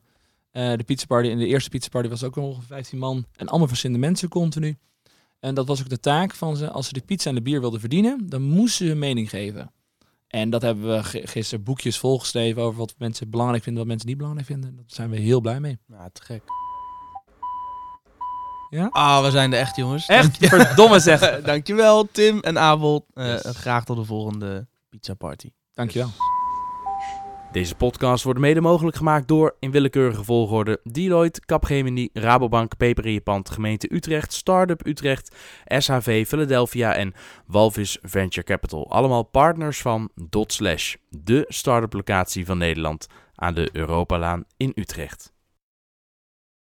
Eh, 0.55 0.73
de 0.77 0.83
pizza 0.83 1.05
party. 1.05 1.29
En 1.29 1.37
de 1.37 1.45
eerste 1.47 1.69
pizza 1.69 1.89
party 1.89 2.09
was 2.09 2.23
ook 2.23 2.35
nog 2.35 2.63
15 2.63 2.97
man. 2.99 3.25
En 3.35 3.47
allemaal 3.47 3.67
verschillende 3.67 4.01
mensen 4.05 4.29
continu. 4.29 4.77
En 5.39 5.53
dat 5.55 5.67
was 5.67 5.79
ook 5.81 5.89
de 5.89 5.99
taak 5.99 6.33
van 6.35 6.57
ze. 6.57 6.69
Als 6.71 6.87
ze 6.87 6.93
de 6.93 7.01
pizza 7.01 7.29
en 7.29 7.35
de 7.35 7.41
bier 7.41 7.59
wilden 7.59 7.79
verdienen, 7.79 8.29
dan 8.29 8.41
moesten 8.41 8.85
ze 8.85 8.91
hun 8.91 8.99
mening 8.99 9.29
geven. 9.29 9.71
En 10.27 10.49
dat 10.49 10.61
hebben 10.61 10.87
we 10.95 11.03
gi- 11.03 11.27
gisteren 11.27 11.63
boekjes 11.63 11.97
volgeschreven 11.97 12.61
over 12.61 12.77
wat 12.79 12.95
mensen 12.97 13.29
belangrijk 13.29 13.63
vinden, 13.63 13.81
wat 13.81 13.91
mensen 13.91 14.07
niet 14.09 14.17
belangrijk 14.17 14.47
vinden. 14.47 14.75
Daar 14.75 14.85
zijn 14.87 15.09
we 15.09 15.17
heel 15.19 15.41
blij 15.41 15.59
mee. 15.59 15.77
Nou, 15.87 16.09
te 16.13 16.21
gek. 16.23 16.43
Ja? 18.69 18.87
Ah, 18.91 19.23
we 19.23 19.31
zijn 19.31 19.53
er 19.53 19.59
echt, 19.59 19.75
jongens. 19.75 20.05
Echt 20.05 20.37
verdomme 20.37 20.99
zeg. 20.99 21.19
Dankjewel, 21.41 22.07
Tim 22.11 22.39
en 22.39 22.59
Abel. 22.59 23.05
Eh, 23.13 23.25
Yes. 23.27 23.41
Graag 23.45 23.85
tot 23.85 23.97
de 23.97 24.03
volgende 24.05 24.67
pizza 24.89 25.13
party. 25.13 25.49
Dankjewel. 25.73 26.09
Deze 27.55 27.75
podcast 27.75 28.23
wordt 28.23 28.39
mede 28.39 28.61
mogelijk 28.61 28.97
gemaakt 28.97 29.27
door, 29.27 29.55
in 29.59 29.71
willekeurige 29.71 30.23
volgorde, 30.23 30.79
Deloitte, 30.83 31.41
Capgemini, 31.45 32.09
Rabobank, 32.13 32.73
je 32.77 33.21
pand, 33.23 33.49
gemeente 33.49 33.93
Utrecht, 33.93 34.33
Startup 34.33 34.87
Utrecht, 34.87 35.35
SHV 35.77 36.27
Philadelphia 36.27 36.93
en 36.93 37.13
Walvis 37.47 37.97
Venture 38.01 38.45
Capital. 38.45 38.91
Allemaal 38.91 39.23
partners 39.23 39.81
van 39.81 40.09
Dot 40.29 40.53
Slash, 40.53 40.95
de 41.09 41.45
start-up 41.47 41.93
locatie 41.93 42.45
van 42.45 42.57
Nederland 42.57 43.07
aan 43.35 43.53
de 43.53 43.69
Europalaan 43.73 44.43
in 44.57 44.71
Utrecht. 44.75 45.34